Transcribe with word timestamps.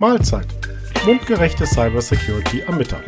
Mahlzeit. 0.00 0.46
Mundgerechte 1.04 1.66
Cybersecurity 1.66 2.62
am 2.68 2.78
Mittag. 2.78 3.02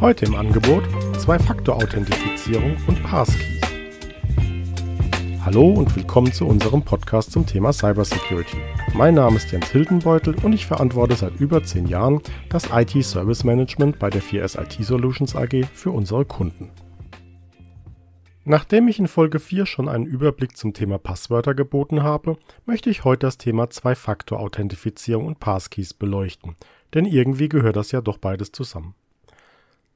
Heute 0.00 0.24
im 0.24 0.34
Angebot 0.34 0.82
Zwei-Faktor-Authentifizierung 1.18 2.76
und 2.88 3.00
Passkeys. 3.04 3.60
Hallo 5.44 5.70
und 5.70 5.94
willkommen 5.94 6.32
zu 6.32 6.46
unserem 6.48 6.82
Podcast 6.82 7.30
zum 7.30 7.46
Thema 7.46 7.72
Cybersecurity. 7.72 8.56
Mein 8.94 9.14
Name 9.14 9.36
ist 9.36 9.52
Jens 9.52 9.68
Hildenbeutel 9.68 10.34
und 10.42 10.52
ich 10.52 10.66
verantworte 10.66 11.14
seit 11.14 11.38
über 11.38 11.62
zehn 11.62 11.86
Jahren 11.86 12.20
das 12.48 12.70
IT-Service 12.72 13.44
Management 13.44 14.00
bei 14.00 14.10
der 14.10 14.20
4S 14.20 14.60
IT 14.60 14.84
Solutions 14.84 15.36
AG 15.36 15.64
für 15.72 15.92
unsere 15.92 16.24
Kunden. 16.24 16.72
Nachdem 18.46 18.88
ich 18.88 18.98
in 18.98 19.08
Folge 19.08 19.40
4 19.40 19.64
schon 19.64 19.88
einen 19.88 20.04
Überblick 20.04 20.54
zum 20.54 20.74
Thema 20.74 20.98
Passwörter 20.98 21.54
geboten 21.54 22.02
habe, 22.02 22.36
möchte 22.66 22.90
ich 22.90 23.02
heute 23.02 23.26
das 23.26 23.38
Thema 23.38 23.70
Zwei-Faktor-Authentifizierung 23.70 25.26
und 25.26 25.40
Passkeys 25.40 25.94
beleuchten, 25.94 26.54
denn 26.92 27.06
irgendwie 27.06 27.48
gehört 27.48 27.76
das 27.76 27.90
ja 27.90 28.02
doch 28.02 28.18
beides 28.18 28.52
zusammen. 28.52 28.94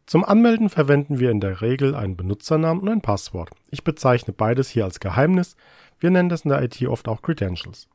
Zum 0.06 0.24
Anmelden 0.24 0.70
verwenden 0.70 1.18
wir 1.18 1.30
in 1.30 1.40
der 1.40 1.60
Regel 1.60 1.94
einen 1.94 2.16
Benutzernamen 2.16 2.82
und 2.82 2.88
ein 2.88 3.02
Passwort. 3.02 3.50
Ich 3.70 3.84
bezeichne 3.84 4.32
beides 4.32 4.70
hier 4.70 4.84
als 4.84 4.98
Geheimnis, 4.98 5.54
wir 6.00 6.10
nennen 6.10 6.30
das 6.30 6.42
in 6.42 6.48
der 6.48 6.62
IT 6.62 6.82
oft 6.86 7.06
auch 7.06 7.20
Credentials. 7.20 7.86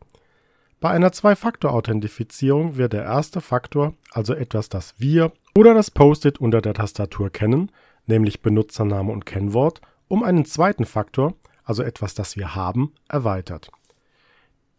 Bei 0.80 0.92
einer 0.92 1.12
Zwei-Faktor-Authentifizierung 1.12 2.78
wird 2.78 2.94
der 2.94 3.06
erste 3.06 3.42
Faktor, 3.42 3.96
also 4.12 4.36
etwas, 4.36 4.70
das 4.70 4.94
wir 5.00 5.32
oder 5.56 5.74
das 5.74 5.90
Post-it 5.90 6.40
unter 6.40 6.62
der 6.62 6.76
Tastatur 6.76 7.32
kennen, 7.32 7.72
nämlich 8.06 8.44
Benutzername 8.44 9.12
und 9.12 9.26
Kennwort, 9.26 9.82
um 10.08 10.24
einen 10.24 10.46
zweiten 10.46 10.86
Faktor, 10.86 11.36
also 11.64 11.84
etwas, 11.84 12.14
das 12.14 12.38
wir 12.38 12.56
haben, 12.56 12.94
erweitert. 13.08 13.70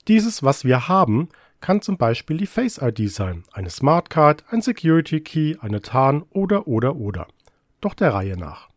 Dieses, 0.09 0.42
was 0.42 0.65
wir 0.65 0.88
haben, 0.88 1.28
kann 1.60 1.80
zum 1.80 1.96
Beispiel 1.96 2.37
die 2.37 2.46
Face 2.46 2.78
ID 2.78 3.10
sein, 3.10 3.45
eine 3.52 3.70
Smartcard, 3.70 4.45
ein 4.51 4.60
Security 4.60 5.20
Key, 5.20 5.56
eine 5.60 5.80
TAN 5.80 6.23
oder 6.30 6.68
oder 6.68 6.96
oder. 6.96 7.26
Doch 7.80 7.95
der 7.95 8.12
Reihe 8.12 8.37
nach. 8.37 8.68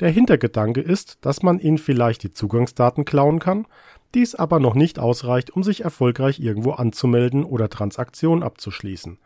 Der 0.00 0.10
Hintergedanke 0.10 0.80
ist, 0.80 1.18
dass 1.22 1.42
man 1.42 1.58
ihnen 1.58 1.78
vielleicht 1.78 2.22
die 2.22 2.32
Zugangsdaten 2.32 3.04
klauen 3.04 3.40
kann, 3.40 3.66
dies 4.14 4.34
aber 4.34 4.60
noch 4.60 4.74
nicht 4.74 4.98
ausreicht, 4.98 5.50
um 5.50 5.62
sich 5.62 5.84
erfolgreich 5.84 6.38
irgendwo 6.38 6.72
anzumelden 6.72 7.44
oder 7.44 7.68
Transaktionen 7.68 8.42
abzuschließen. 8.42 9.18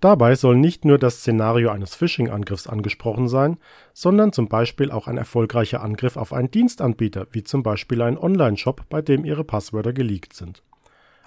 Dabei 0.00 0.36
soll 0.36 0.56
nicht 0.56 0.84
nur 0.84 0.96
das 0.96 1.18
Szenario 1.18 1.70
eines 1.70 1.96
Phishing-Angriffs 1.96 2.68
angesprochen 2.68 3.28
sein, 3.28 3.56
sondern 3.92 4.32
zum 4.32 4.48
Beispiel 4.48 4.92
auch 4.92 5.08
ein 5.08 5.18
erfolgreicher 5.18 5.82
Angriff 5.82 6.16
auf 6.16 6.32
einen 6.32 6.52
Dienstanbieter, 6.52 7.26
wie 7.32 7.42
zum 7.42 7.64
Beispiel 7.64 8.02
einen 8.02 8.18
Online-Shop, 8.18 8.82
bei 8.88 9.02
dem 9.02 9.24
Ihre 9.24 9.42
Passwörter 9.42 9.92
geleakt 9.92 10.34
sind. 10.34 10.62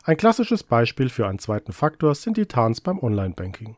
Ein 0.03 0.15
klassisches 0.15 0.63
Beispiel 0.63 1.09
für 1.09 1.27
einen 1.27 1.39
zweiten 1.39 1.73
Faktor 1.73 2.15
sind 2.15 2.37
die 2.37 2.45
Tarns 2.45 2.79
beim 2.79 2.99
Online-Banking. 2.99 3.75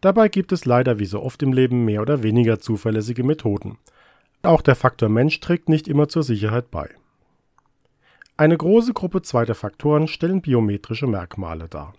Dabei 0.00 0.28
gibt 0.28 0.50
es 0.50 0.64
leider 0.64 0.98
wie 0.98 1.06
so 1.06 1.22
oft 1.22 1.42
im 1.42 1.52
Leben 1.52 1.84
mehr 1.84 2.02
oder 2.02 2.22
weniger 2.22 2.58
zuverlässige 2.58 3.22
Methoden. 3.22 3.78
Auch 4.42 4.62
der 4.62 4.74
Faktor 4.74 5.08
Mensch 5.08 5.38
trägt 5.40 5.68
nicht 5.68 5.86
immer 5.86 6.08
zur 6.08 6.24
Sicherheit 6.24 6.70
bei. 6.70 6.90
Eine 8.36 8.56
große 8.56 8.94
Gruppe 8.94 9.22
zweiter 9.22 9.54
Faktoren 9.54 10.08
stellen 10.08 10.40
biometrische 10.40 11.06
Merkmale 11.06 11.68
dar. 11.68 11.92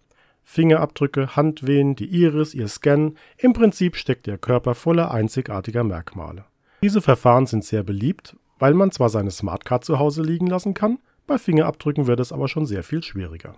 Fingerabdrücke, 0.51 1.37
Handwehen, 1.37 1.95
die 1.95 2.07
Iris, 2.07 2.53
ihr 2.53 2.67
Scan, 2.67 3.15
im 3.37 3.53
Prinzip 3.53 3.95
steckt 3.95 4.27
ihr 4.27 4.37
Körper 4.37 4.75
voller 4.75 5.09
einzigartiger 5.09 5.85
Merkmale. 5.85 6.43
Diese 6.83 6.99
Verfahren 6.99 7.45
sind 7.45 7.63
sehr 7.63 7.83
beliebt, 7.83 8.35
weil 8.59 8.73
man 8.73 8.91
zwar 8.91 9.07
seine 9.07 9.31
Smartcard 9.31 9.85
zu 9.85 9.97
Hause 9.97 10.23
liegen 10.23 10.47
lassen 10.47 10.73
kann, 10.73 10.99
bei 11.25 11.37
Fingerabdrücken 11.37 12.05
wird 12.05 12.19
es 12.19 12.33
aber 12.33 12.49
schon 12.49 12.65
sehr 12.65 12.83
viel 12.83 13.01
schwieriger. 13.01 13.55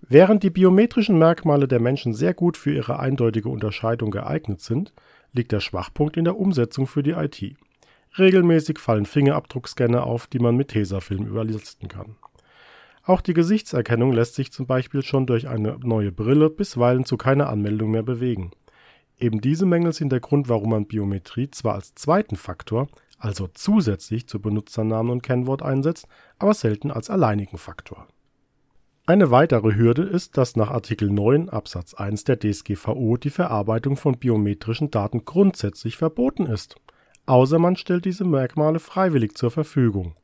Während 0.00 0.42
die 0.42 0.48
biometrischen 0.48 1.18
Merkmale 1.18 1.68
der 1.68 1.78
Menschen 1.80 2.14
sehr 2.14 2.32
gut 2.32 2.56
für 2.56 2.72
ihre 2.72 2.98
eindeutige 2.98 3.50
Unterscheidung 3.50 4.10
geeignet 4.10 4.62
sind, 4.62 4.94
liegt 5.34 5.52
der 5.52 5.60
Schwachpunkt 5.60 6.16
in 6.16 6.24
der 6.24 6.38
Umsetzung 6.38 6.86
für 6.86 7.02
die 7.02 7.10
IT. 7.10 7.54
Regelmäßig 8.18 8.78
fallen 8.78 9.04
Fingerabdruckscanner 9.04 10.04
auf, 10.04 10.26
die 10.26 10.38
man 10.38 10.56
mit 10.56 10.68
Tesafilm 10.68 11.26
überlisten 11.26 11.88
kann. 11.88 12.16
Auch 13.06 13.20
die 13.20 13.34
Gesichtserkennung 13.34 14.12
lässt 14.12 14.34
sich 14.34 14.50
zum 14.50 14.66
Beispiel 14.66 15.02
schon 15.02 15.26
durch 15.26 15.46
eine 15.46 15.78
neue 15.82 16.10
Brille 16.10 16.48
bisweilen 16.48 17.04
zu 17.04 17.18
keiner 17.18 17.50
Anmeldung 17.50 17.90
mehr 17.90 18.02
bewegen. 18.02 18.52
Eben 19.18 19.42
diese 19.42 19.66
Mängel 19.66 19.92
sind 19.92 20.10
der 20.10 20.20
Grund, 20.20 20.48
warum 20.48 20.70
man 20.70 20.86
Biometrie 20.86 21.50
zwar 21.50 21.74
als 21.74 21.94
zweiten 21.94 22.36
Faktor, 22.36 22.88
also 23.18 23.48
zusätzlich 23.52 24.26
zu 24.26 24.40
Benutzernamen 24.40 25.12
und 25.12 25.22
Kennwort 25.22 25.62
einsetzt, 25.62 26.06
aber 26.38 26.54
selten 26.54 26.90
als 26.90 27.10
alleinigen 27.10 27.58
Faktor. 27.58 28.08
Eine 29.06 29.30
weitere 29.30 29.74
Hürde 29.74 30.02
ist, 30.02 30.38
dass 30.38 30.56
nach 30.56 30.70
Artikel 30.70 31.10
9 31.10 31.50
Absatz 31.50 31.92
1 31.92 32.24
der 32.24 32.40
DSGVO 32.40 33.18
die 33.18 33.28
Verarbeitung 33.28 33.98
von 33.98 34.16
biometrischen 34.16 34.90
Daten 34.90 35.26
grundsätzlich 35.26 35.98
verboten 35.98 36.46
ist, 36.46 36.76
außer 37.26 37.58
man 37.58 37.76
stellt 37.76 38.06
diese 38.06 38.24
Merkmale 38.24 38.80
freiwillig 38.80 39.36
zur 39.36 39.50
Verfügung. 39.50 40.14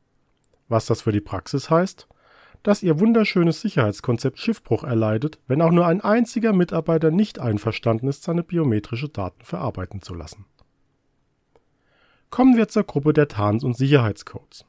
Was 0.67 0.87
das 0.87 1.03
für 1.03 1.11
die 1.11 1.21
Praxis 1.21 1.69
heißt? 1.69 2.07
Dass 2.63 2.83
ihr 2.83 2.99
wunderschönes 2.99 3.61
Sicherheitskonzept 3.61 4.39
Schiffbruch 4.39 4.83
erleidet, 4.83 5.39
wenn 5.47 5.61
auch 5.61 5.71
nur 5.71 5.87
ein 5.87 6.01
einziger 6.01 6.53
Mitarbeiter 6.53 7.11
nicht 7.11 7.39
einverstanden 7.39 8.07
ist, 8.07 8.23
seine 8.23 8.43
biometrische 8.43 9.09
Daten 9.09 9.43
verarbeiten 9.43 10.01
zu 10.01 10.13
lassen. 10.13 10.45
Kommen 12.29 12.55
wir 12.55 12.67
zur 12.67 12.83
Gruppe 12.83 13.13
der 13.13 13.27
Tarns 13.27 13.63
und 13.63 13.75
Sicherheitscodes. 13.75 14.65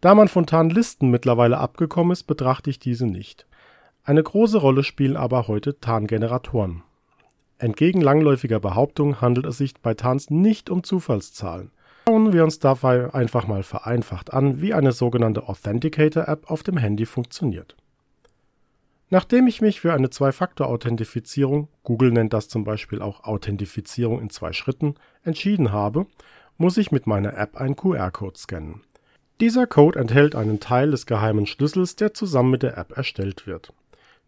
Da 0.00 0.14
man 0.14 0.28
von 0.28 0.46
Tarnlisten 0.46 1.10
mittlerweile 1.10 1.58
abgekommen 1.58 2.12
ist, 2.12 2.24
betrachte 2.24 2.70
ich 2.70 2.78
diese 2.78 3.06
nicht. 3.06 3.46
Eine 4.04 4.22
große 4.22 4.58
Rolle 4.58 4.84
spielen 4.84 5.16
aber 5.16 5.48
heute 5.48 5.80
Tarngeneratoren. 5.80 6.82
Entgegen 7.58 8.00
langläufiger 8.00 8.60
Behauptungen 8.60 9.20
handelt 9.20 9.46
es 9.46 9.58
sich 9.58 9.74
bei 9.74 9.94
Tarns 9.94 10.30
nicht 10.30 10.70
um 10.70 10.84
Zufallszahlen. 10.84 11.72
Schauen 12.08 12.32
wir 12.32 12.42
uns 12.42 12.58
dabei 12.58 13.12
einfach 13.12 13.46
mal 13.46 13.62
vereinfacht 13.62 14.32
an, 14.32 14.62
wie 14.62 14.72
eine 14.72 14.92
sogenannte 14.92 15.46
Authenticator-App 15.46 16.50
auf 16.50 16.62
dem 16.62 16.78
Handy 16.78 17.04
funktioniert. 17.04 17.76
Nachdem 19.10 19.46
ich 19.46 19.60
mich 19.60 19.82
für 19.82 19.92
eine 19.92 20.08
Zwei-Faktor-Authentifizierung, 20.08 21.68
Google 21.82 22.12
nennt 22.12 22.32
das 22.32 22.48
zum 22.48 22.64
Beispiel 22.64 23.02
auch 23.02 23.24
Authentifizierung 23.24 24.22
in 24.22 24.30
zwei 24.30 24.54
Schritten, 24.54 24.94
entschieden 25.22 25.70
habe, 25.70 26.06
muss 26.56 26.78
ich 26.78 26.90
mit 26.92 27.06
meiner 27.06 27.36
App 27.36 27.58
einen 27.58 27.76
QR-Code 27.76 28.38
scannen. 28.38 28.80
Dieser 29.42 29.66
Code 29.66 29.98
enthält 29.98 30.34
einen 30.34 30.60
Teil 30.60 30.92
des 30.92 31.04
geheimen 31.04 31.44
Schlüssels, 31.44 31.94
der 31.94 32.14
zusammen 32.14 32.52
mit 32.52 32.62
der 32.62 32.78
App 32.78 32.96
erstellt 32.96 33.46
wird. 33.46 33.74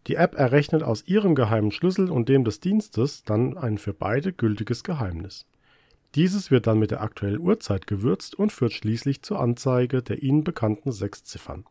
Die 0.07 0.17
App 0.17 0.35
errechnet 0.35 0.83
aus 0.83 1.07
ihrem 1.07 1.35
geheimen 1.35 1.73
Schlüssel 1.73 2.11
und 2.11 2.29
dem 2.29 2.45
des 2.45 2.61
Dienstes 2.61 3.25
dann 3.25 3.57
ein 3.57 3.79
für 3.79 3.95
beide 3.95 4.35
gültiges 4.35 4.85
Geheimnis. 4.85 5.47
Dieses 6.15 6.51
wird 6.51 6.67
dann 6.67 6.79
mit 6.79 6.91
der 6.91 7.03
aktuellen 7.03 7.41
Uhrzeit 7.41 7.87
gewürzt 7.87 8.35
und 8.35 8.53
führt 8.53 8.73
schließlich 8.73 9.23
zur 9.23 9.41
Anzeige 9.41 10.03
der 10.03 10.23
Ihnen 10.23 10.43
bekannten 10.43 10.91
sechs 10.91 11.23
Ziffern. 11.23 11.65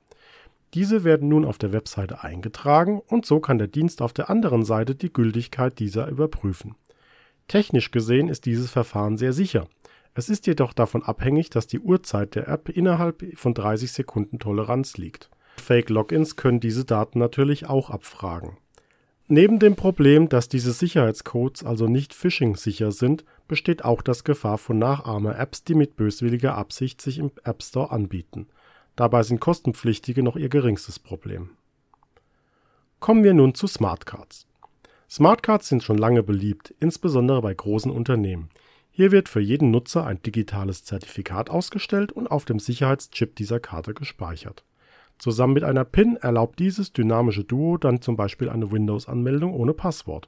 Diese 0.74 1.04
werden 1.04 1.30
nun 1.30 1.46
auf 1.46 1.58
der 1.58 1.74
Webseite 1.74 2.24
eingetragen 2.24 3.02
und 3.08 3.26
so 3.26 3.40
kann 3.40 3.58
der 3.58 3.68
Dienst 3.68 4.02
auf 4.02 4.14
der 4.14 4.30
anderen 4.30 4.64
Seite 4.64 4.96
die 4.96 5.12
Gültigkeit 5.12 5.80
dieser 5.80 6.08
überprüfen. 6.08 6.76
Technisch 7.48 7.92
gesehen 7.92 8.30
ist 8.30 8.46
dieses 8.46 8.70
Verfahren 8.70 9.18
sehr 9.18 9.34
sicher. 9.34 9.68
Es 10.14 10.30
ist 10.30 10.48
jedoch 10.48 10.74
davon 10.74 11.04
abhängig, 11.04 11.50
dass 11.50 11.66
die 11.68 11.80
Uhrzeit 11.80 12.36
der 12.36 12.48
App 12.48 12.70
innerhalb 12.70 13.26
von 13.36 13.54
30 13.54 13.92
Sekunden 13.92 14.38
Toleranz 14.38 14.98
liegt. 14.98 15.30
Fake-Logins 15.58 16.36
können 16.36 16.60
diese 16.60 16.86
Daten 16.86 17.20
natürlich 17.20 17.68
auch 17.68 17.90
abfragen. 17.90 18.58
Neben 19.31 19.59
dem 19.59 19.75
Problem, 19.75 20.28
dass 20.28 20.50
diese 20.50 20.73
Sicherheitscodes 20.73 21.63
also 21.63 21.85
nicht 21.85 22.16
phishing-sicher 22.16 22.91
sind, 22.91 23.25
besteht 23.47 23.85
auch 23.85 24.01
das 24.01 24.23
Gefahr 24.23 24.57
von 24.57 24.79
Nachahmer-Apps, 24.79 25.63
die 25.63 25.75
mit 25.75 25.95
böswilliger 25.95 26.56
Absicht 26.56 27.00
sich 27.00 27.19
im 27.19 27.29
App 27.44 27.62
Store 27.62 27.91
anbieten. 27.91 28.47
Dabei 28.95 29.22
sind 29.22 29.40
kostenpflichtige 29.40 30.23
noch 30.23 30.35
ihr 30.35 30.50
geringstes 30.50 30.97
Problem. 30.97 31.51
Kommen 33.00 33.23
wir 33.23 33.35
nun 33.35 33.53
zu 33.53 33.67
Smartcards. 33.67 34.47
Smartcards 35.08 35.67
sind 35.67 35.84
schon 35.84 35.99
lange 35.99 36.23
beliebt, 36.23 36.73
insbesondere 36.79 37.43
bei 37.43 37.53
großen 37.53 37.91
Unternehmen. 37.91 38.49
Hier 38.90 39.11
wird 39.11 39.29
für 39.29 39.41
jeden 39.41 39.70
Nutzer 39.70 40.08
ein 40.08 40.23
digitales 40.23 40.85
Zertifikat 40.85 41.52
ausgestellt 41.52 42.11
und 42.11 42.25
auf 42.25 42.46
dem 42.46 42.58
Sicherheitschip 42.58 43.35
dieser 43.35 43.59
Karte 43.59 43.93
gespeichert. 43.93 44.66
Zusammen 45.20 45.54
mit 45.54 45.66
einer 45.66 45.84
PIN 45.84 46.16
erlaubt 46.16 46.60
dieses 46.60 46.94
dynamische 46.94 47.44
Duo 47.44 47.78
dann 47.78 48.02
zum 48.02 48.16
Beispiel 48.16 48.50
eine 48.50 48.72
Windows-Anmeldung 48.72 49.54
ohne 49.54 49.74
Passwort. 49.74 50.28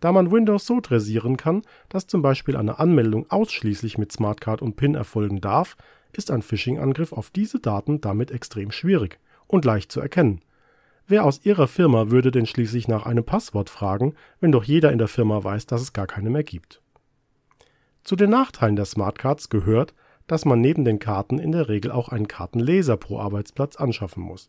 Da 0.00 0.10
man 0.10 0.32
Windows 0.32 0.66
so 0.66 0.80
dressieren 0.80 1.36
kann, 1.36 1.62
dass 1.90 2.06
zum 2.06 2.22
Beispiel 2.22 2.56
eine 2.56 2.80
Anmeldung 2.80 3.30
ausschließlich 3.30 3.98
mit 3.98 4.10
Smartcard 4.10 4.62
und 4.62 4.74
PIN 4.74 4.94
erfolgen 4.94 5.40
darf, 5.40 5.76
ist 6.12 6.30
ein 6.30 6.42
Phishing-Angriff 6.42 7.12
auf 7.12 7.30
diese 7.30 7.60
Daten 7.60 8.00
damit 8.00 8.30
extrem 8.30 8.72
schwierig 8.72 9.20
und 9.46 9.64
leicht 9.64 9.92
zu 9.92 10.00
erkennen. 10.00 10.40
Wer 11.06 11.24
aus 11.24 11.44
Ihrer 11.44 11.68
Firma 11.68 12.10
würde 12.10 12.30
denn 12.30 12.46
schließlich 12.46 12.88
nach 12.88 13.04
einem 13.04 13.24
Passwort 13.24 13.68
fragen, 13.68 14.14
wenn 14.40 14.50
doch 14.50 14.64
jeder 14.64 14.92
in 14.92 14.98
der 14.98 15.08
Firma 15.08 15.44
weiß, 15.44 15.66
dass 15.66 15.82
es 15.82 15.92
gar 15.92 16.06
keine 16.06 16.30
mehr 16.30 16.44
gibt? 16.44 16.80
Zu 18.02 18.16
den 18.16 18.30
Nachteilen 18.30 18.76
der 18.76 18.86
Smartcards 18.86 19.50
gehört, 19.50 19.94
dass 20.32 20.46
man 20.46 20.62
neben 20.62 20.86
den 20.86 20.98
Karten 20.98 21.38
in 21.38 21.52
der 21.52 21.68
Regel 21.68 21.90
auch 21.90 22.08
einen 22.08 22.26
Kartenleser 22.26 22.96
pro 22.96 23.18
Arbeitsplatz 23.18 23.76
anschaffen 23.76 24.22
muss. 24.22 24.48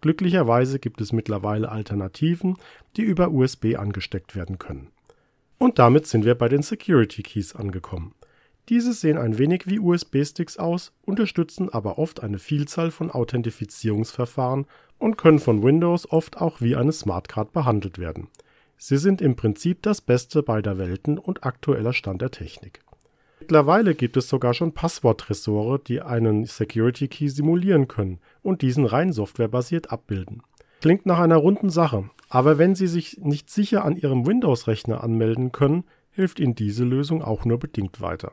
Glücklicherweise 0.00 0.78
gibt 0.78 1.02
es 1.02 1.12
mittlerweile 1.12 1.70
Alternativen, 1.70 2.56
die 2.96 3.02
über 3.02 3.30
USB 3.30 3.76
angesteckt 3.76 4.34
werden 4.34 4.58
können. 4.58 4.88
Und 5.58 5.78
damit 5.78 6.06
sind 6.06 6.24
wir 6.24 6.34
bei 6.34 6.48
den 6.48 6.62
Security 6.62 7.22
Keys 7.22 7.54
angekommen. 7.54 8.14
Diese 8.70 8.94
sehen 8.94 9.18
ein 9.18 9.36
wenig 9.36 9.66
wie 9.66 9.78
USB-Sticks 9.78 10.56
aus, 10.56 10.92
unterstützen 11.04 11.68
aber 11.68 11.98
oft 11.98 12.22
eine 12.22 12.38
Vielzahl 12.38 12.90
von 12.90 13.10
Authentifizierungsverfahren 13.10 14.64
und 14.96 15.18
können 15.18 15.40
von 15.40 15.62
Windows 15.62 16.10
oft 16.10 16.40
auch 16.40 16.62
wie 16.62 16.74
eine 16.74 16.92
Smartcard 16.92 17.52
behandelt 17.52 17.98
werden. 17.98 18.28
Sie 18.78 18.96
sind 18.96 19.20
im 19.20 19.36
Prinzip 19.36 19.82
das 19.82 20.00
Beste 20.00 20.42
beider 20.42 20.78
Welten 20.78 21.18
und 21.18 21.44
aktueller 21.44 21.92
Stand 21.92 22.22
der 22.22 22.30
Technik. 22.30 22.80
Mittlerweile 23.48 23.94
gibt 23.94 24.18
es 24.18 24.28
sogar 24.28 24.52
schon 24.52 24.72
Passworttresore, 24.72 25.78
die 25.78 26.02
einen 26.02 26.44
Security 26.44 27.08
Key 27.08 27.28
simulieren 27.28 27.88
können 27.88 28.18
und 28.42 28.60
diesen 28.60 28.84
rein 28.84 29.10
softwarebasiert 29.10 29.90
abbilden. 29.90 30.42
Klingt 30.82 31.06
nach 31.06 31.18
einer 31.18 31.38
runden 31.38 31.70
Sache, 31.70 32.10
aber 32.28 32.58
wenn 32.58 32.74
Sie 32.74 32.86
sich 32.86 33.16
nicht 33.22 33.48
sicher 33.48 33.86
an 33.86 33.96
Ihrem 33.96 34.26
Windows-Rechner 34.26 35.02
anmelden 35.02 35.50
können, 35.50 35.84
hilft 36.10 36.40
Ihnen 36.40 36.56
diese 36.56 36.84
Lösung 36.84 37.22
auch 37.22 37.46
nur 37.46 37.58
bedingt 37.58 38.02
weiter. 38.02 38.32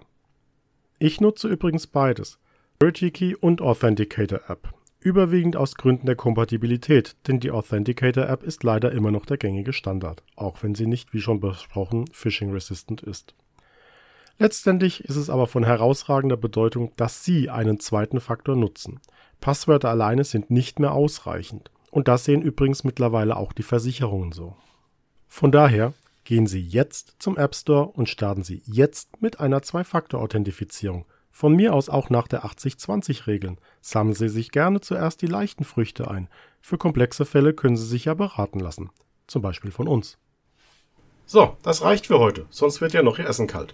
Ich 1.00 1.22
nutze 1.22 1.48
übrigens 1.48 1.88
beides, 1.88 2.38
Security 2.74 3.12
Key 3.12 3.36
und 3.40 3.62
Authenticator 3.62 4.42
App, 4.50 4.74
überwiegend 5.00 5.56
aus 5.56 5.76
Gründen 5.76 6.08
der 6.08 6.18
Kompatibilität, 6.18 7.16
denn 7.30 7.40
die 7.40 7.52
Authenticator 7.52 8.28
App 8.28 8.44
ist 8.44 8.66
leider 8.66 8.92
immer 8.92 9.12
noch 9.12 9.26
der 9.26 9.38
gängige 9.38 9.72
Standard, 9.72 10.24
auch 10.36 10.62
wenn 10.62 10.76
sie 10.76 10.88
nicht, 10.88 11.14
wie 11.14 11.22
schon 11.22 11.40
besprochen, 11.40 12.04
phishing-resistant 12.12 13.02
ist. 13.02 13.34
Letztendlich 14.38 15.04
ist 15.06 15.16
es 15.16 15.30
aber 15.30 15.48
von 15.48 15.64
herausragender 15.64 16.38
Bedeutung, 16.38 16.92
dass 16.98 17.24
Sie 17.24 17.50
einen 17.50 17.80
zweiten 17.80 18.20
Faktor 18.20 18.56
nutzen. 18.56 19.00
Passwörter 19.40 19.90
alleine 19.90 20.24
sind 20.24 20.52
nicht 20.52 20.80
mehr 20.80 20.92
ausreichend. 20.92 21.72
Und 21.90 22.10
das 22.10 22.26
sehen 22.26 22.42
übrigens 22.42 22.84
mittlerweile 22.84 23.38
auch 23.38 23.54
die 23.54 23.64
Versicherungen 23.64 24.34
so. 24.34 24.58
Von 25.30 25.52
daher 25.54 25.94
gehen 26.26 26.48
Sie 26.48 26.60
jetzt 26.60 27.16
zum 27.20 27.38
App 27.38 27.56
Store 27.56 27.88
und 27.88 28.10
starten 28.10 28.44
Sie 28.44 28.62
jetzt 28.66 29.22
mit 29.22 29.40
einer 29.40 29.62
Zwei-Faktor-Authentifizierung. 29.62 31.06
Von 31.32 31.56
mir 31.56 31.74
aus 31.74 31.88
auch 31.88 32.10
nach 32.10 32.28
der 32.28 32.44
80-20-Regeln. 32.44 33.58
Sammeln 33.82 34.16
Sie 34.16 34.30
sich 34.30 34.52
gerne 34.52 34.82
zuerst 34.82 35.22
die 35.22 35.28
leichten 35.28 35.64
Früchte 35.64 36.10
ein. 36.10 36.28
Für 36.60 36.78
komplexe 36.78 37.26
Fälle 37.26 37.54
können 37.54 37.78
Sie 37.78 37.86
sich 37.86 38.06
ja 38.06 38.14
beraten 38.14 38.60
lassen. 38.60 38.90
Zum 39.28 39.42
Beispiel 39.42 39.72
von 39.72 39.88
uns. 39.88 40.18
So, 41.26 41.56
das 41.64 41.82
reicht 41.82 42.08
für 42.08 42.20
heute, 42.20 42.46
sonst 42.50 42.82
wird 42.82 42.94
ja 42.94 43.04
noch 43.04 43.20
Ihr 43.20 43.28
Essen 43.28 43.48
kalt. 43.48 43.74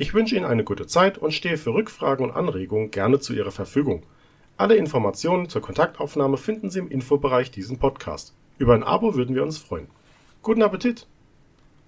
Ich 0.00 0.14
wünsche 0.14 0.36
Ihnen 0.36 0.44
eine 0.44 0.62
gute 0.62 0.86
Zeit 0.86 1.18
und 1.18 1.34
stehe 1.34 1.56
für 1.56 1.74
Rückfragen 1.74 2.24
und 2.24 2.36
Anregungen 2.36 2.92
gerne 2.92 3.18
zu 3.18 3.32
Ihrer 3.32 3.50
Verfügung. 3.50 4.04
Alle 4.56 4.76
Informationen 4.76 5.48
zur 5.48 5.60
Kontaktaufnahme 5.60 6.36
finden 6.36 6.70
Sie 6.70 6.78
im 6.78 6.88
Infobereich 6.88 7.50
diesen 7.50 7.80
Podcast. 7.80 8.32
Über 8.58 8.74
ein 8.74 8.84
Abo 8.84 9.16
würden 9.16 9.34
wir 9.34 9.42
uns 9.42 9.58
freuen. 9.58 9.88
Guten 10.42 10.62
Appetit! 10.62 11.08